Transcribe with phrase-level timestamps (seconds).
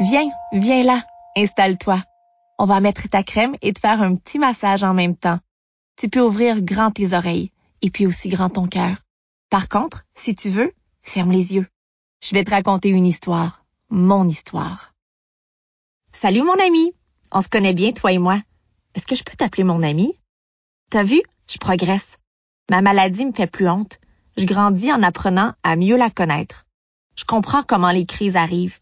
[0.00, 1.04] Viens, viens là,
[1.36, 2.02] installe-toi.
[2.58, 5.38] On va mettre ta crème et te faire un petit massage en même temps.
[5.96, 8.96] Tu peux ouvrir grand tes oreilles et puis aussi grand ton cœur.
[9.50, 10.72] Par contre, si tu veux,
[11.02, 11.68] ferme les yeux.
[12.20, 14.94] Je vais te raconter une histoire, mon histoire.
[16.12, 16.92] Salut mon ami,
[17.30, 18.40] on se connaît bien toi et moi.
[18.96, 20.18] Est-ce que je peux t'appeler mon ami?
[20.90, 22.18] T'as vu, je progresse.
[22.68, 24.00] Ma maladie me fait plus honte.
[24.36, 26.66] Je grandis en apprenant à mieux la connaître.
[27.14, 28.80] Je comprends comment les crises arrivent.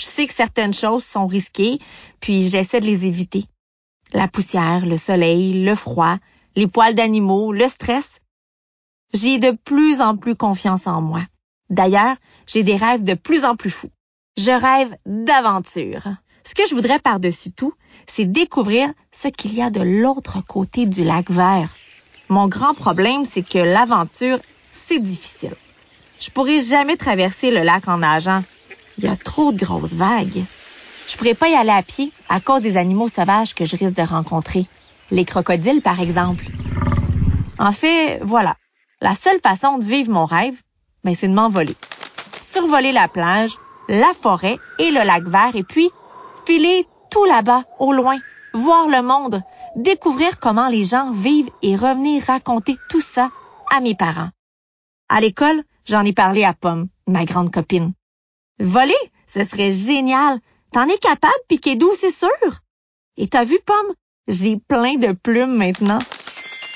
[0.00, 1.78] Je sais que certaines choses sont risquées,
[2.20, 3.44] puis j'essaie de les éviter.
[4.14, 6.16] La poussière, le soleil, le froid,
[6.56, 8.22] les poils d'animaux, le stress.
[9.12, 11.20] J'ai de plus en plus confiance en moi.
[11.68, 13.90] D'ailleurs, j'ai des rêves de plus en plus fous.
[14.38, 16.08] Je rêve d'aventure.
[16.44, 17.74] Ce que je voudrais par-dessus tout,
[18.06, 21.76] c'est découvrir ce qu'il y a de l'autre côté du lac vert.
[22.30, 24.38] Mon grand problème, c'est que l'aventure,
[24.72, 25.54] c'est difficile.
[26.20, 28.42] Je pourrais jamais traverser le lac en nageant.
[29.02, 30.44] Il y a trop de grosses vagues.
[31.08, 33.94] Je pourrais pas y aller à pied à cause des animaux sauvages que je risque
[33.94, 34.66] de rencontrer.
[35.10, 36.44] Les crocodiles, par exemple.
[37.58, 38.56] En fait, voilà.
[39.00, 40.60] La seule façon de vivre mon rêve,
[41.02, 41.74] ben, c'est de m'envoler.
[42.42, 43.52] Survoler la plage,
[43.88, 45.88] la forêt et le lac vert et puis
[46.46, 48.18] filer tout là-bas, au loin,
[48.52, 49.42] voir le monde,
[49.76, 53.30] découvrir comment les gens vivent et revenir raconter tout ça
[53.74, 54.28] à mes parents.
[55.08, 57.94] À l'école, j'en ai parlé à Pomme, ma grande copine.
[58.60, 58.94] Voler,
[59.26, 60.38] ce serait génial.
[60.72, 62.28] T'en es capable, piquer doux, c'est sûr.
[63.16, 63.94] Et t'as vu, Pomme?
[64.28, 65.98] J'ai plein de plumes maintenant.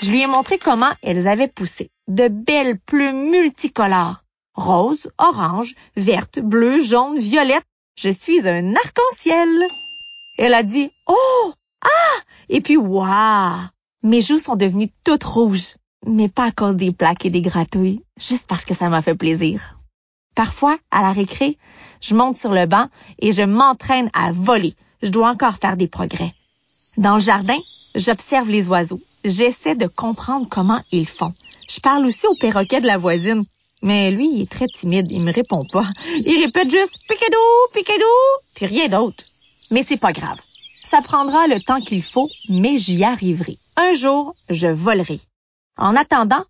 [0.02, 1.90] Je lui ai montré comment elles avaient poussé.
[2.08, 4.24] De belles plumes multicolores.
[4.54, 7.66] Rose, orange, verte, bleu, jaune, violette.
[7.98, 9.66] Je suis un arc-en-ciel.
[10.38, 13.60] Elle a dit, oh, ah, et puis, waouh.
[14.02, 15.76] Mes joues sont devenues toutes rouges.
[16.06, 19.14] Mais pas à cause des plaques et des gratouilles, juste parce que ça m'a fait
[19.14, 19.78] plaisir.
[20.34, 21.58] Parfois, à la récré,
[22.00, 22.88] je monte sur le banc
[23.20, 24.74] et je m'entraîne à voler.
[25.02, 26.34] Je dois encore faire des progrès.
[26.96, 27.58] Dans le jardin,
[27.94, 29.00] j'observe les oiseaux.
[29.24, 31.32] J'essaie de comprendre comment ils font.
[31.68, 33.42] Je parle aussi au perroquet de la voisine.
[33.82, 35.86] Mais lui, il est très timide, il me répond pas.
[36.24, 37.36] Il répète juste piquedou,
[37.74, 38.04] piquedou,
[38.54, 39.24] puis rien d'autre.
[39.70, 40.40] Mais c'est pas grave.
[40.84, 43.58] Ça prendra le temps qu'il faut, mais j'y arriverai.
[43.76, 45.20] Un jour, je volerai.
[45.76, 46.44] En attendant,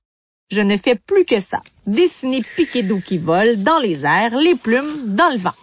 [0.50, 1.60] je ne fais plus que ça.
[1.86, 5.54] Dessiner Piquedou qui vole dans les airs, les plumes dans le vent.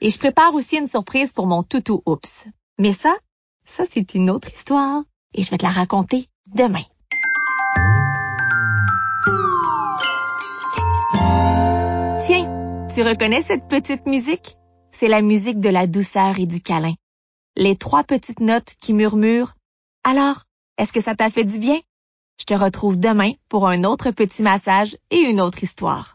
[0.00, 2.46] Et je prépare aussi une surprise pour mon toutou oups.
[2.78, 3.14] Mais ça,
[3.64, 5.02] ça c'est une autre histoire
[5.34, 6.82] et je vais te la raconter demain.
[12.26, 14.56] Tiens, tu reconnais cette petite musique?
[14.92, 16.94] C'est la musique de la douceur et du câlin.
[17.56, 19.54] Les trois petites notes qui murmurent.
[20.04, 20.44] Alors,
[20.78, 21.78] est-ce que ça t'a fait du bien?
[22.40, 26.13] Je te retrouve demain pour un autre petit massage et une autre histoire.